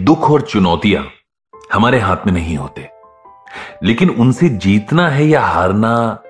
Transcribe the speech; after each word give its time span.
दुख 0.00 0.30
और 0.30 0.40
चुनौतियाँ 0.40 1.04
हमारे 1.72 1.98
हाथ 1.98 2.16
में 2.26 2.32
नहीं 2.32 2.56
होते। 2.56 2.88
लेकिन 3.82 4.10
उनसे 4.10 4.48
जीतना 4.48 5.08
है 5.08 5.26
या 5.26 5.40
हारना, 5.40 6.22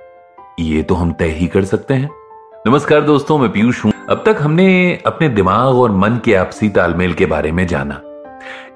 ये 0.61 0.83
तो 0.83 0.95
हम 0.95 1.13
तय 1.13 1.29
ही 1.29 1.47
कर 1.47 1.65
सकते 1.65 1.95
हैं। 1.95 2.11
नमस्कार 2.67 3.01
दोस्तों, 3.01 3.39
मैं 3.39 3.53
पीयूष 3.53 3.85
हूँ। 3.85 3.93
अब 4.11 4.23
तक 4.27 4.37
हमने 4.41 4.99
अपने 5.07 5.29
दिमाग 5.29 5.69
और 5.69 5.91
मन 5.91 6.21
के 6.25 6.35
आपसी 6.35 6.69
तालमेल 6.69 7.15
के 7.15 7.27
बारे 7.27 7.53
में 7.53 7.67
जाना। 7.67 8.01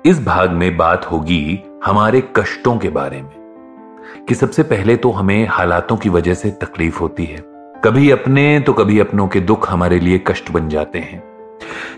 इस 0.07 0.25
भाग 0.25 0.51
में 0.51 0.77
बात 0.77 1.11
होगी 1.11 1.63
हमारे 1.85 2.23
कष्टों 2.37 2.79
के 2.79 2.89
बारे 2.89 3.23
में, 3.23 4.25
कि 4.29 4.35
सबसे 4.35 4.63
पहले 4.63 4.97
तो 4.97 5.11
हमें 5.11 5.47
हालातों 5.47 5.97
की 5.97 6.09
वजह 6.09 6.35
से 6.35 6.51
तकलीफ़ 6.51 6.99
होती 6.99 7.25
है। 7.25 7.45
कभी 7.85 8.11
अपने 8.11 8.61
तो 8.61 8.73
कभी 8.73 9.01
अपनों 9.01 9.29
के 9.29 9.41
दुख 9.41 9.71
हमारे 9.71 10.01
लिए 10.01 10.25
कष्ट 10.27 10.51
बन 10.51 10.69
जाते 10.69 10.99
हैं। 10.99 11.34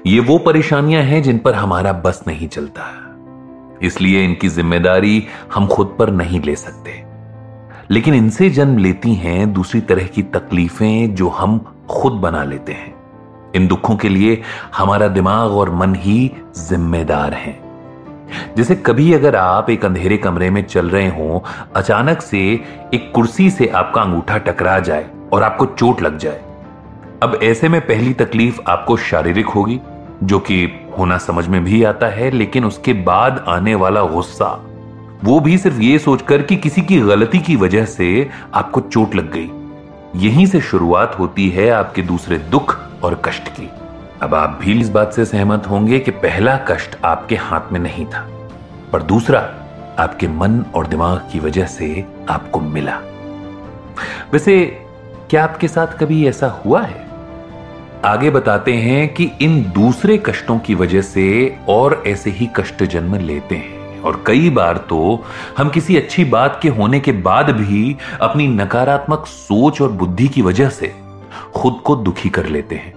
ये 0.07 0.21
वो 0.21 0.39
परेशानियाँ 0.39 1.03
हैं 1.03 1.23
जिन 1.23 1.39
पर 1.39 1.55
हमारा 1.55 1.93
बस 1.93 2.25
नहीं 2.29 2.49
चलता। 2.49 2.83
इसलिए 3.83 4.25
इनकी 4.25 4.49
ज़िम्मेदारी 4.49 5.27
हम 5.55 5.67
खुद 5.67 5.97
पर 5.99 6.11
नहीं 6.11 6.41
ले 6.41 6.57
सकते। 6.57 7.05
लेकिन 7.91 8.15
इनसे 8.15 8.51
जन्म 8.51 8.79
लेती 8.79 9.15
हैं 9.15 9.53
दूसरी 9.53 9.81
तरह 9.81 10.07
की 10.07 10.23
तकलीफें 10.23 11.15
जो 11.15 11.29
हम 11.29 11.59
खुद 11.91 12.13
बना 12.13 12.45
लेते 12.45 12.73
हैं। 12.73 12.95
इन 13.55 13.67
दुखों 13.67 13.97
के 13.97 14.09
लिए 14.09 14.43
हमारा 14.77 15.09
दिमाग 15.09 15.51
और 15.51 15.71
मन 15.71 15.95
ही 15.95 16.33
जिम्मेदार 16.59 17.35
हैं। 17.35 17.67
जैसे 18.57 18.75
कभी 18.77 19.13
अगर 19.13 19.37
आप 19.37 19.71
एक 19.71 19.85
अंधेरे 19.85 20.17
कमरे 20.17 20.51
में 20.51 20.63
चल 20.65 20.91
रहे 20.91 21.09
हो, 21.09 21.45
अचानक 21.77 22.23
से 22.23 22.39
एक 22.95 23.13
कुर्सी 23.15 23.51
से 23.51 23.69
आपका 23.69 24.03
अंगूठा 24.03 24.39
टकरा 24.39 24.79
जाए 24.79 25.11
और 25.33 25.43
आपको 25.43 25.67
चोट 25.67 26.03
लग 26.03 26.19
जाए। 26.19 26.41
अब 27.23 27.39
ऐसे 27.43 27.69
में 27.69 27.81
पहली 27.81 28.13
तकलीफ़ 28.13 28.61
आपको 28.69 28.97
शारीरिक 28.97 29.47
होगी, 29.47 29.81
जो 30.25 30.39
कि 30.39 30.87
होना 30.99 31.19
समझ 31.19 31.49
में 31.49 31.65
भी 31.65 31.85
आता 31.85 32.07
है, 32.07 32.31
लेकिन 32.31 32.65
उसके 32.65 32.93
बाद 32.93 33.45
आने 33.49 33.75
वाला 33.75 34.03
गुस्सा। 34.03 34.67
वो 35.25 35.41
भी 35.41 35.59
सिर्फ़ 35.59 35.81
ये 35.81 35.99
सोचकर 35.99 36.43
कि 36.43 36.57
किसी 36.57 36.83
की 36.83 37.01
गलती 37.01 37.39
की 37.39 37.57
वजह 37.57 37.85
से 37.85 38.31
आपको 38.55 38.81
चोट 38.81 39.15
लग 39.15 39.33
गई। 39.33 39.51
यहीं 40.27 40.47
से 40.47 40.61
शुरुआत 40.61 41.19
होती 41.19 41.49
है 41.51 41.71
आपके 41.71 42.03
दूसरे 42.03 42.39
दुख 42.39 42.79
और 43.03 43.23
कष्ट 43.25 43.49
की। 43.49 43.71
अब 44.23 44.35
आप 44.35 44.59
भी 44.63 44.81
इस 44.81 44.91
बात 44.91 45.13
से 45.13 45.25
सहमत 45.25 45.67
होंगे 45.67 45.99
कि 45.99 46.11
पहला 46.11 46.57
कष्ट 46.57 46.97
आपके 47.05 47.37
हाथ 47.37 47.73
में 47.73 47.81
नहीं 47.81 48.07
था, 48.07 48.27
पर 48.93 49.03
दूसरा 49.03 49.41
आपके 49.99 50.29
मन 50.29 50.65
और 50.75 50.87
दिमाग 50.87 51.29
की 51.33 51.41
वजह 51.41 51.67
से 51.67 52.05
आपको 52.31 52.61
मिला। 52.61 53.01
वैसे, 54.33 54.65
क्या 55.31 55.45
आपके 55.45 55.69
साथ 55.69 55.87
कभी 55.87 56.27
ऐसा 56.27 56.47
हुआ 56.47 56.83
है? 56.83 57.06
आगे 58.05 58.31
बताते 58.31 58.73
हैं 58.73 59.15
कि 59.15 59.31
इन 59.41 59.63
दूसरे 59.75 60.17
कष्टों 60.19 60.59
की 60.59 60.75
वजह 60.75 61.03
से 61.03 61.57
और 61.69 62.03
ऐसे 62.07 62.31
ही 62.31 62.49
कष्ट 62.57 62.83
जन्म 62.85 63.15
लेते 63.17 63.55
हैं। 63.55 64.01
और 64.03 64.23
कई 64.27 64.51
बार 64.51 64.77
तो 64.77 65.25
हम 65.59 65.69
किसी 65.69 65.97
अच्छी 65.97 66.25
बात 66.25 66.59
के 66.63 66.69
होने 66.69 67.01
के 67.01 67.13
बाद 67.13 67.51
भी 67.51 67.97
अपनी 68.21 68.47
नकारात्मक 68.49 69.27
सोच 69.27 69.81
और 69.83 69.93
बुद्धि 69.93 70.29
की 70.29 70.43
वजह 70.43 70.69
से 70.69 70.93
खुद 71.55 71.81
को 71.85 71.97
दुखी 71.97 72.29
कर 72.29 72.47
लेते 72.47 72.75
हैं। 72.75 72.93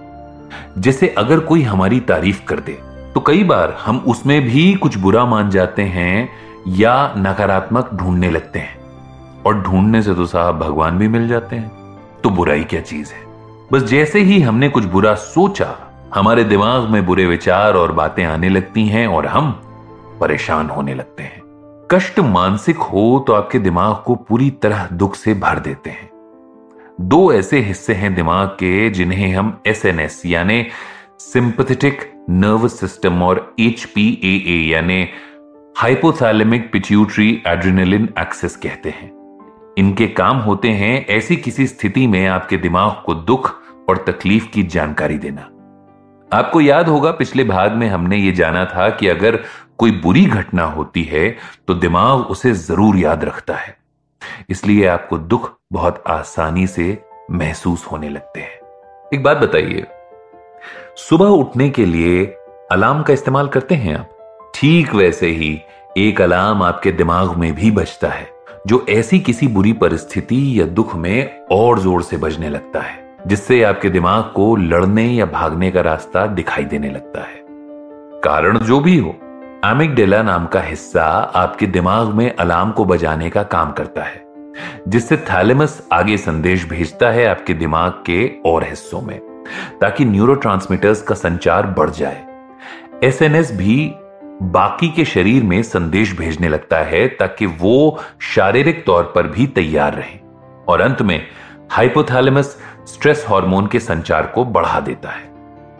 जैसे 0.78 1.08
अगर 1.18 1.40
कोई 1.40 1.62
हमारी 1.62 2.00
तारीफ़ 2.00 2.44
कर 2.44 2.60
दे 2.60 2.78
तो 3.14 3.20
कई 3.20 3.44
बार 3.44 3.76
हम 3.80 3.98
उसमें 3.98 4.40
भी 4.42 4.74
कुछ 4.74 4.96
बुरा 4.98 5.24
मान 5.24 5.50
जाते 5.50 5.82
हैं 5.82 6.28
या 6.68 7.14
नकारात्मक 7.16 7.90
ढूँढने 7.94 8.30
लगते 8.30 8.58
हैं। 8.58 8.78
और 9.46 9.60
ढूँढने 9.62 10.02
से 10.02 10.14
तो 10.14 10.26
साहब 10.26 10.58
भगवान 10.58 10.98
भी 10.98 11.08
मिल 11.08 11.28
जाते 11.28 11.56
हैं। 11.56 11.70
तो 12.24 12.30
बुराई 12.30 12.64
क्या 12.64 12.80
चीज़ 12.80 13.12
है? 13.12 13.29
बस 13.72 13.82
जैसे 13.82 14.20
ही 14.20 14.40
हमने 14.40 14.68
कुछ 14.68 14.84
बुरा 14.84 15.14
सोचा, 15.14 15.74
हमारे 16.14 16.44
दिमाग 16.44 16.88
में 16.88 17.06
बुरे 17.06 17.26
विचार 17.26 17.74
और 17.74 17.92
बातें 17.92 18.24
आने 18.24 18.48
लगती 18.48 18.86
हैं 18.86 19.06
और 19.06 19.26
हम 19.26 19.50
परेशान 20.20 20.70
होने 20.70 20.94
लगते 20.94 21.22
हैं। 21.22 21.42
कष्ट 21.90 22.18
मानसिक 22.20 22.76
हो 22.76 23.24
तो 23.26 23.32
आपके 23.32 23.58
दिमाग 23.58 23.94
को 24.04 24.14
पूरी 24.14 24.50
तरह 24.50 24.88
दुख 24.92 25.14
से 25.14 25.34
भर 25.34 25.58
देते 25.58 25.90
हैं। 25.90 26.10
दो 27.00 27.32
ऐसे 27.32 27.60
हिस्से 27.60 27.94
हैं 27.94 28.14
दिमाग 28.14 28.48
के 28.48 28.90
जिन्हें 28.90 29.34
हम 29.34 29.60
एस 29.66 29.86
एन 29.86 30.00
एस 30.00 30.22
यानी 30.26 30.66
सिंपथेटिक 31.18 32.24
नर्वस 32.30 32.80
सिस्टम 32.80 33.22
और 33.22 33.54
एच 33.60 33.84
पी 33.84 34.08
ए 34.24 34.72
यानी 34.72 35.08
हाइपोथैलेमिक 35.76 36.72
पिट्यूटरी 36.72 37.42
एड्रेनलिन 37.46 38.08
एक्सेस 38.18 38.56
कहते 38.56 38.90
हैं। 38.90 39.10
इनके 39.78 40.06
काम 40.06 40.36
होते 40.36 40.68
हैं, 40.68 41.06
ऐसी 41.06 41.36
किसी 41.36 41.66
स्थिति 41.66 42.06
में 42.06 42.26
आपके 42.26 42.56
दिमाग 42.56 43.02
को 43.06 43.14
दुख 43.14 43.59
और 43.90 44.04
तकलीफ़ 44.06 44.48
की 44.48 44.62
जानकारी 44.64 45.18
देना। 45.18 45.42
आपको 46.30 46.60
याद 46.60 46.88
होगा, 46.88 47.10
पिछले 47.12 47.44
भाग 47.44 47.72
में 47.72 47.88
हमने 47.88 48.16
ये 48.16 48.32
जाना 48.32 48.64
था 48.66 48.88
कि 48.90 49.08
अगर 49.08 49.38
कोई 49.78 49.90
बुरी 50.00 50.24
घटना 50.26 50.64
होती 50.64 51.02
है 51.04 51.28
तो 51.68 51.74
दिमाग 51.76 52.20
उसे 52.26 52.52
ज़रूर 52.54 52.96
याद 52.96 53.24
रखता 53.24 53.54
है। 53.54 53.76
इसलिए 54.50 54.86
आपको 54.88 55.18
दुख 55.18 55.52
बहुत 55.72 56.02
आसानी 56.08 56.66
से 56.66 56.96
महसूस 57.32 57.84
होने 57.84 58.08
लगते 58.08 58.40
हैं। 58.40 58.58
एक 59.10 59.22
बात 59.22 59.36
बताइए, 59.36 59.86
सुबह 60.98 61.28
उठने 61.28 61.68
के 61.70 61.84
लिए 61.86 62.24
अलार्म 62.72 63.02
का 63.02 63.12
इस्तेमाल 63.12 63.48
करते 63.48 63.74
हैं 63.76 63.96
आप? 63.96 64.50
ठीक 64.54 64.94
वैसे 64.94 65.26
ही 65.28 65.58
एक 65.98 66.20
अलार्म 66.20 66.62
आपके 66.62 66.92
दिमाग 66.92 67.36
में 67.36 67.52
भी 67.54 67.70
बजता 67.70 68.08
है, 68.08 68.28
जो 68.66 68.84
ऐसी 68.90 69.20
किसी 69.20 69.48
बुरी 69.48 69.72
परिस्थिति 69.74 70.60
या 70.60 70.66
दुख 70.68 70.94
में 70.96 71.46
और 71.52 71.78
ज़ोर 71.78 72.02
से 72.02 72.16
बजने 72.18 72.48
लगता 72.48 72.80
है। 72.80 73.09
जिससे 73.26 73.62
आपके 73.62 73.90
दिमाग 73.90 74.24
को 74.24 74.56
लड़ने 74.56 75.06
या 75.06 75.26
भागने 75.26 75.70
का 75.70 75.80
रास्ता 75.80 76.26
दिखाई 76.26 76.64
देने 76.64 76.90
लगता 76.90 77.20
है। 77.20 77.44
कारण 78.24 78.58
जो 78.58 78.80
भी 78.80 78.98
हो 78.98 79.10
एमिकडेला 79.64 80.22
नाम 80.22 80.46
का 80.46 80.60
हिस्सा 80.60 81.04
आपके 81.34 81.66
दिमाग 81.66 82.06
में 82.06 82.36
अलार्म 82.36 82.70
को 82.70 82.84
बजाने 82.84 83.30
का 83.30 83.42
काम 83.42 83.72
करता 83.72 84.02
है, 84.02 84.24
जिससे 84.88 85.16
थैलेमस 85.16 85.88
आगे 85.92 86.16
संदेश 86.16 86.68
भेजता 86.68 87.10
है 87.10 87.26
आपके 87.26 87.54
दिमाग 87.54 87.92
के 88.06 88.30
और 88.46 88.64
हिस्सों 88.64 89.00
में, 89.00 89.44
ताकि 89.80 90.04
न्यूरो 90.04 90.40
का 90.46 91.14
संचार 91.14 91.66
बढ़ 91.66 91.90
जाए। 91.90 92.24
एसएनएस 93.04 93.52
भी 93.52 93.92
बाकी 94.42 94.88
के 94.88 95.04
शरीर 95.04 95.42
में 95.42 95.62
संदेश 95.62 96.18
भेजने 96.18 96.48
लगता 96.48 96.78
है 96.78 97.08
ताकि 97.08 97.46
वो 97.46 97.98
शारीरिक 98.20 98.84
तौर 98.86 99.12
पर 99.14 99.26
भी 99.26 99.46
तैयार 99.46 99.94
रहे। 99.94 100.18
और 100.68 100.80
अंत 100.80 101.02
में 101.02 101.26
हाइपोथैलेमस 101.70 102.56
स्ट्रेस 102.86 103.24
हार्मोन 103.28 103.66
के 103.66 103.80
संचार 103.80 104.26
को 104.26 104.44
बढ़ा 104.44 104.80
देता 104.80 105.10
है। 105.10 105.30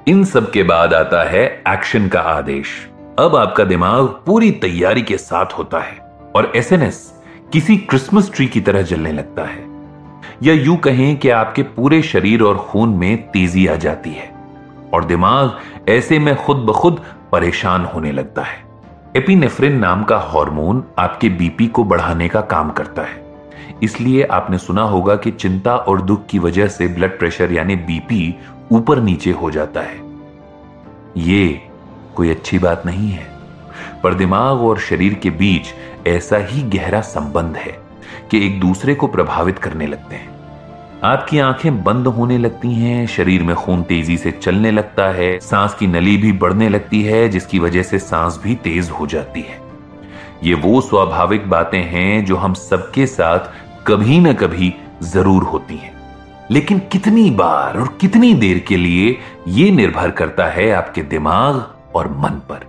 इन 0.09 0.25
सब 0.25 0.51
के 0.51 0.63
बाद 0.63 0.95
आता 0.95 1.23
है 1.25 1.63
एक्शन 1.69 2.09
का 2.09 2.21
आदेश। 2.21 2.91
अब 3.19 3.37
आपका 3.37 3.65
दिमाग 3.65 4.07
पूरी 4.27 4.51
तैयारी 4.51 5.03
के 5.03 5.17
साथ 5.17 5.47
होता 5.47 5.79
है 5.79 5.99
और 6.37 6.53
एसएनएस 6.57 7.13
किसी 7.53 7.77
क्रिसमस 7.77 8.31
ट्री 8.35 8.47
की 8.47 8.61
तरह 8.61 8.83
जलने 8.83 9.13
लगता 9.13 9.45
है। 9.45 9.65
या 10.43 10.55
यूँ 10.55 10.77
कहें 10.77 11.17
कि 11.17 11.29
आपके 11.29 11.63
पूरे 11.63 12.03
शरीर 12.03 12.43
और 12.43 12.57
खून 12.57 12.89
में 12.89 13.31
तेज़ी 13.31 13.67
आ 13.67 13.75
जाती 13.75 14.11
है 14.11 14.33
और 14.95 15.05
दिमाग 15.05 15.57
ऐसे 15.89 16.19
में 16.19 16.37
खुद 16.37 16.57
ब 16.57 16.73
खुद 16.73 17.01
परेशान 17.33 17.85
होने 17.85 18.13
लगता 18.13 18.43
है। 18.43 18.65
एपिनेफ्रिन 19.17 19.79
नाम 19.79 20.05
का 20.05 20.19
हार्मोन 20.19 20.85
आपके 20.99 21.29
बीपी 21.29 21.67
को 21.67 21.85
बढ़ाने 21.85 22.29
का 22.29 22.41
काम 22.41 22.71
करता 22.71 23.03
है। 23.03 23.20
इसलिए 23.83 24.23
आपने 24.23 24.59
सुना 24.59 24.83
होगा 24.83 25.17
कि 25.17 25.31
चिंता 25.31 25.77
और 25.77 26.03
दुख 26.03 26.27
की 26.27 26.39
वजह 26.39 26.67
से 26.67 26.89
ब्लड 26.89 27.19
प्रेशर 27.19 27.53
यानी 27.53 27.77
बीपी 27.77 28.35
ऊपर 28.73 29.01
नीचे 29.01 29.31
हो 29.31 29.51
जाता 29.51 29.81
है। 29.81 30.01
ये 31.17 31.69
कोई 32.17 32.31
अच्छी 32.31 32.59
बात 32.59 32.83
नहीं 32.87 33.11
है। 33.11 33.27
पर 34.03 34.15
दिमाग 34.15 34.61
और 34.61 34.79
शरीर 34.79 35.15
के 35.15 35.31
बीच 35.31 35.67
ऐसा 36.09 36.37
ही 36.37 36.63
गहरा 36.63 37.01
संबंध 37.01 37.57
है 37.57 37.79
कि 38.31 38.47
एक 38.47 38.61
दूसरे 38.61 38.95
को 38.95 39.07
प्रभावित 39.07 39.59
करने 39.59 39.87
लगते 39.87 40.17
हैं। 40.17 40.41
आपकी 41.05 41.39
आँखें 41.39 41.85
बंद 41.85 42.07
होने 42.07 42.39
लगती 42.39 42.73
हैं, 42.73 43.07
शरीर 43.07 43.43
में 43.43 43.57
खून 43.57 43.83
तेज़ी 43.83 44.17
से 44.17 44.31
चलने 44.31 44.71
लगता 44.71 45.05
है, 45.05 45.41
सांस 45.41 45.75
की 45.75 45.87
नली 45.87 46.17
भी 46.17 46.33
बढ़ने 46.33 46.69
लगती 46.69 47.03
है, 47.03 47.29
जिसकी 47.29 47.59
वजह 47.59 47.83
से 47.83 47.99
सांस 47.99 48.41
भी 48.45 48.55
तेज 48.55 48.91
हो 48.91 49.07
जाती 49.07 49.41
है। 49.41 49.61
ये 50.45 50.55
वो 50.55 50.81
स्वाभाविक 50.81 51.51
बातें 51.51 51.83
हैं 51.83 52.25
जो 52.25 52.37
हम 52.37 52.55
सबके 52.55 53.07
साथ 53.07 53.39
कभी 53.87 54.19
ना 54.21 54.33
कभी 54.33 54.73
ज़रूर 55.03 55.43
होती 55.43 55.77
हैं। 55.77 55.93
लेकिन 56.51 56.79
कितनी 56.93 57.31
बार 57.31 57.79
और 57.79 57.89
कितनी 58.01 58.35
देर 58.35 58.59
के 58.59 58.77
लिए 58.77 59.19
यह 59.49 59.73
निर्भर 59.73 60.11
करता 60.11 60.47
है 60.47 60.71
आपके 60.71 61.03
दिमाग 61.03 61.77
और 61.95 62.09
मन 62.09 62.41
पर। 62.49 62.67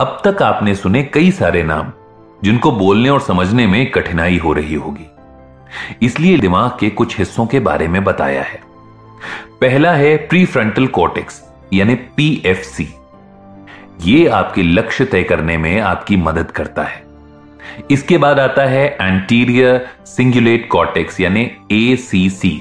अब 0.00 0.20
तक 0.24 0.42
आपने 0.42 0.74
सुने 0.74 1.02
कई 1.04 1.30
सारे 1.30 1.62
नाम, 1.62 1.92
जिनको 2.44 2.72
बोलने 2.72 3.08
और 3.08 3.20
समझने 3.20 3.66
में 3.66 3.90
कठिनाई 3.90 4.38
हो 4.38 4.52
रही 4.52 4.74
होगी। 4.74 5.06
इसलिए 6.02 6.38
दिमाग 6.38 6.70
के 6.80 6.90
कुछ 6.90 7.18
हिस्सों 7.18 7.46
के 7.46 7.60
बारे 7.60 7.88
में 7.88 8.04
बताया 8.04 8.42
है। 8.42 8.60
पहला 9.60 9.92
है 9.92 10.16
प्री 10.16 10.44
फ्रंटल 10.44 10.86
कोटेक्स 10.86 11.42
यानी 11.72 11.94
पीएफसी 11.94 12.88
ये 14.00 14.26
आपके 14.26 14.62
लक्ष्य 14.62 15.04
तय 15.04 15.22
करने 15.22 15.56
में 15.56 15.80
आपकी 15.80 16.16
मदद 16.16 16.50
करता 16.50 16.82
है। 16.82 17.11
इसके 17.90 18.18
बाद 18.18 18.40
आता 18.40 18.64
है 18.64 18.86
एंटीरियर 19.00 19.88
सिंगुलेट 20.06 20.68
कॉर्टेक्स 20.68 21.20
यानी 21.20 21.50
ए 21.72 21.96
सी 21.96 22.28
सी 22.30 22.60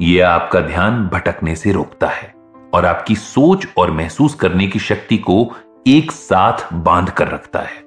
यह 0.00 0.28
आपका 0.28 0.60
ध्यान 0.60 1.06
भटकने 1.06 1.54
से 1.56 1.72
रोकता 1.72 2.06
है 2.06 2.32
और 2.74 2.86
आपकी 2.86 3.14
सोच 3.14 3.66
और 3.78 3.90
महसूस 3.90 4.34
करने 4.34 4.66
की 4.66 4.78
शक्ति 4.78 5.16
को 5.18 5.56
एक 5.86 6.12
साथ 6.12 6.72
बाँध 6.72 7.10
कर 7.10 7.28
रखता 7.28 7.58
है। 7.58 7.82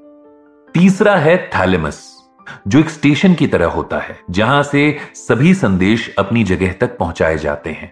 तीसरा 0.73 1.15
है 1.15 1.37
थैलेमस 1.49 2.01
जो 2.67 2.79
एक 2.79 2.89
स्टेशन 2.89 3.33
की 3.33 3.47
तरह 3.47 3.65
होता 3.65 3.99
है, 3.99 4.17
जहाँ 4.29 4.63
से 4.63 4.97
सभी 5.15 5.53
संदेश 5.53 6.13
अपनी 6.19 6.43
जगह 6.43 6.71
तक 6.71 6.97
पहुँचाए 6.97 7.37
जाते 7.37 7.69
हैं। 7.69 7.91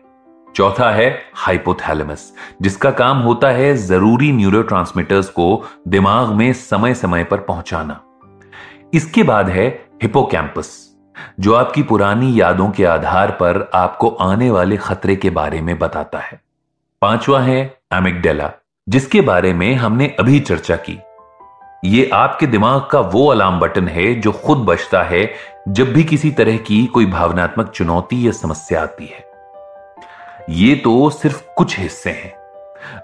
चौथा 0.56 0.90
है 0.92 1.22
हाइपोथैलेमस 1.36 2.34
जिसका 2.62 2.92
काम 2.92 3.18
होता 3.18 3.48
है 3.48 3.76
ज़रूरी 3.78 4.32
न्यूरोट्रांसमीटर्स 4.32 5.30
को 5.30 5.64
दिमाग 5.88 6.30
में 6.30 6.52
समय 6.54 6.94
समय 6.94 7.24
पर 7.24 7.38
पहुंचाना। 7.38 8.02
इसके 8.94 9.24
बाद 9.24 9.50
है 9.50 9.68
हिपोकैंपस 10.04 10.70
जो 11.40 11.54
आपकी 11.54 11.84
पुरानी 11.84 12.40
यादों 12.42 12.70
के 12.70 12.86
आधार 12.86 13.32
पर 13.32 13.70
आपको 13.74 14.10
आने 14.10 14.50
वाले 14.52 14.78
खतरे 14.78 15.16
के 15.16 15.30
बारे 15.30 15.62
में 15.62 15.78
बताता 15.80 16.20
है। 16.20 16.40
पांचवा 17.02 17.40
है 17.40 17.60
एमिकडेला 17.94 18.52
जिसके 18.90 19.22
बारे 19.22 19.54
में 19.54 19.74
हमने 19.76 20.08
अभी 20.20 20.40
चर्चा 20.40 20.76
की। 20.76 20.98
ये 21.86 22.10
आपके 22.14 22.48
दिमाग 22.48 22.88
का 22.92 23.00
वो 23.00 23.28
अलार्म 23.28 23.60
बटन 23.60 23.88
है 23.88 24.14
जो 24.16 24.32
खुद 24.32 24.58
बचता 24.58 25.04
है 25.04 25.34
जब 25.68 25.94
भी 25.94 26.04
किसी 26.04 26.32
तरह 26.32 26.58
की 26.58 26.86
कोई 26.86 27.06
भावनात्मक 27.06 27.70
चुनौती 27.70 28.26
या 28.28 28.32
समस्या 28.32 28.84
आती 28.84 29.06
है। 29.06 29.26
ये 30.50 30.76
तो 30.76 31.10
सिर्फ़ 31.10 31.44
कुछ 31.58 31.80
हिस्से 31.80 32.10
हैं। 32.10 32.34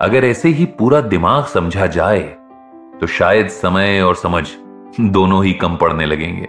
अगर 0.02 0.26
ऐसे 0.26 0.50
ही 0.50 0.66
पूरा 0.66 1.02
दिमाग 1.02 1.46
समझा 1.46 1.88
जाए 1.88 2.20
तो 3.02 3.08
शायद 3.08 3.48
समय 3.48 4.02
और 4.02 4.16
समझ 4.16 4.48
दोनों 5.02 5.46
ही 5.46 5.54
कम 5.54 5.76
पड़ने 5.76 6.06
लगेंगे। 6.06 6.48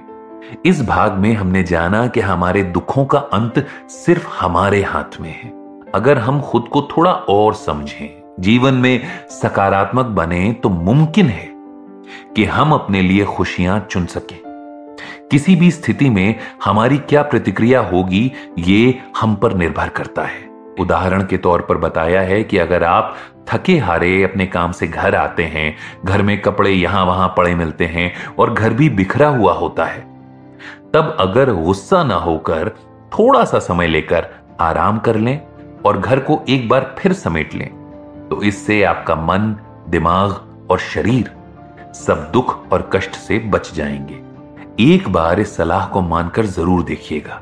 इस 0.67 0.83
भाग 0.83 1.13
में 1.13 1.35
हमने 1.35 1.63
जाना 1.63 2.07
कि 2.07 2.21
हमारे 2.21 2.63
दुखों 2.63 3.05
का 3.05 3.19
अंत 3.19 3.67
सिर्फ़ 3.89 4.29
हमारे 4.41 4.83
हाथ 4.83 5.21
में 5.21 5.31
है। 5.31 5.49
अगर 5.95 6.19
हम 6.19 6.41
खुद 6.41 6.69
को 6.73 6.83
थोड़ा 6.83 7.13
और 7.13 7.55
समझें, 7.55 8.33
जीवन 8.41 8.75
में 8.75 9.03
सकारात्मक 9.31 10.07
बने 10.07 10.53
तो 10.53 10.69
मुमकिन 10.69 11.27
है 11.27 11.49
कि 12.37 12.45
हम 12.45 12.73
अपने 12.73 13.03
लिए 13.03 13.25
खुशियाँ 13.25 13.87
चुन 13.91 14.07
सकें। 14.07 14.39
किसी 15.31 15.57
भी 15.57 15.71
स्थिति 15.71 16.11
में 16.11 16.35
हमारी 16.65 16.99
क्या 16.99 17.23
प्रतिक्रिया 17.23 17.81
होगी, 17.81 18.33
ये 18.59 19.03
हम 19.21 19.35
पर 19.35 19.55
निर्भर 19.55 19.89
करता 19.89 20.23
है। 20.23 20.56
उदाहरण 20.81 21.25
के 21.27 21.37
तौर 21.37 21.63
पर 21.63 21.79
बताया 21.79 22.21
है 22.21 22.43
कि 22.45 22.59
अगर 22.59 22.85
आप 22.85 23.17
थके 23.49 23.77
हारे 23.79 24.23
अपने 24.23 24.47
काम 24.47 24.73
से 24.73 24.87
घर 24.87 25.15
आते 25.15 25.45
हैं, 25.45 25.77
घर 26.05 26.23
में 26.23 26.41
कपड़े 26.43 26.71
यहाँ 26.71 27.05
वहाँ 27.07 27.29
पड़े 27.37 27.55
मिलते 27.55 27.87
हैं 27.87 28.13
और 28.35 28.53
घर 28.53 28.73
भी 28.73 28.89
बिखरा 28.91 29.29
हुआ 29.29 29.53
होता 29.53 29.85
है, 29.85 30.01
तब 30.95 31.17
अगर 31.21 31.53
गुस्सा 31.55 32.03
ना 32.05 32.17
होकर 32.17 32.69
थोड़ा 33.13 33.45
सा 33.45 33.59
समय 33.59 33.87
लेकर 33.87 34.27
आराम 34.61 34.99
कर 34.99 35.17
लें 35.17 35.41
और 35.87 35.99
घर 35.99 36.21
को 36.21 36.41
एक 36.49 36.69
बार 36.69 36.95
फिर 36.99 37.13
समेट 37.13 37.55
लें 37.55 37.69
तो 38.31 38.43
इससे 38.43 38.83
आपका 38.85 39.15
मन, 39.17 39.57
दिमाग 39.89 40.69
और 40.71 40.79
शरीर 40.79 41.31
सब 41.95 42.31
दुख 42.33 42.73
और 42.73 42.91
कष्ट 42.93 43.15
से 43.17 43.39
बच 43.49 43.73
जाएँगे। 43.75 44.21
एक 44.85 45.09
बार 45.09 45.41
इस 45.41 45.57
सलाह 45.57 45.87
को 45.87 46.01
मानकर 46.03 46.47
ज़रूर 46.47 46.83
देखिएगा। 46.85 47.41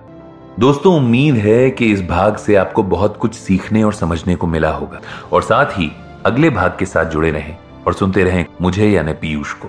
दोस्तों, 0.59 0.97
उम्मीद 0.97 1.35
है 1.35 1.71
कि 1.71 1.87
इस 1.93 2.03
भाग 2.03 2.37
से 2.37 2.55
आपको 2.55 2.83
बहुत 2.83 3.17
कुछ 3.17 3.35
सीखने 3.35 3.83
और 3.83 3.93
समझने 3.93 4.35
को 4.37 4.47
मिला 4.47 4.71
होगा। 4.71 5.01
और 5.33 5.43
साथ 5.43 5.79
ही, 5.79 5.93
अगले 6.27 6.51
भाग 6.51 6.77
के 6.79 6.87
साथ 6.87 7.05
जुड़े 7.05 7.31
रहें 7.31 7.57
और 7.87 7.95
सुनते 7.95 8.25
रहें 8.25 8.47
मुझे 8.63 8.91
यानी 8.91 9.13
पीयूष 9.13 9.53
को। 9.53 9.69